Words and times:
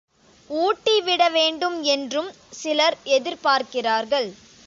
ஊட்டி 0.49 1.01
விடவேண்டும் 1.01 1.83
என்றும் 1.83 2.29
சிலர் 2.51 2.97
எதிர்பார்க்கிறார்கள். 3.03 4.29